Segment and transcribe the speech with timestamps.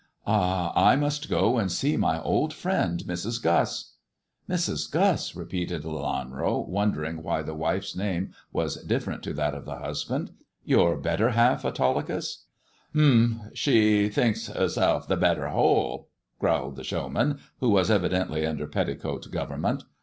[0.25, 3.39] "Ah, I must go and see my old friend Mrs.
[3.39, 3.91] Guss.""
[4.49, 4.91] Mrs.
[4.91, 10.65] Guss," repeated Lelanro, wondering why the wife's name was different to that of the hushand;'*
[10.73, 12.45] your hetter half, Autolycus
[12.93, 13.41] 1 "Humph!
[13.53, 16.09] She thinks *erself the better whole,"
[16.39, 19.83] growled the showman, who was evidently under petticoat govern ment.